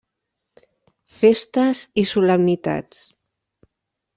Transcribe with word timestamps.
Festes 1.17 1.81
i 2.03 2.07
solemnitats. 2.13 3.07